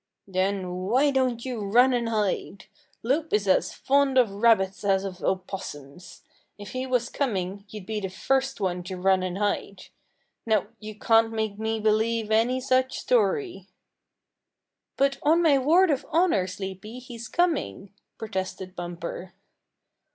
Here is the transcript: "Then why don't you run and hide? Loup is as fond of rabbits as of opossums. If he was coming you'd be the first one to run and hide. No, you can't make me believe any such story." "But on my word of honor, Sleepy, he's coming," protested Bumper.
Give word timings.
"Then 0.27 0.71
why 0.87 1.11
don't 1.11 1.45
you 1.45 1.59
run 1.63 1.93
and 1.93 2.09
hide? 2.09 2.65
Loup 3.03 3.31
is 3.33 3.47
as 3.47 3.71
fond 3.71 4.17
of 4.17 4.31
rabbits 4.31 4.83
as 4.83 5.03
of 5.03 5.21
opossums. 5.23 6.23
If 6.57 6.71
he 6.71 6.87
was 6.87 7.07
coming 7.07 7.65
you'd 7.69 7.85
be 7.85 7.99
the 7.99 8.09
first 8.09 8.59
one 8.59 8.81
to 8.85 8.97
run 8.97 9.21
and 9.21 9.37
hide. 9.37 9.89
No, 10.43 10.65
you 10.79 10.97
can't 10.97 11.31
make 11.31 11.59
me 11.59 11.79
believe 11.79 12.31
any 12.31 12.59
such 12.59 12.97
story." 12.97 13.67
"But 14.97 15.19
on 15.21 15.43
my 15.43 15.59
word 15.59 15.91
of 15.91 16.03
honor, 16.09 16.47
Sleepy, 16.47 16.97
he's 16.97 17.27
coming," 17.27 17.93
protested 18.17 18.75
Bumper. 18.75 19.33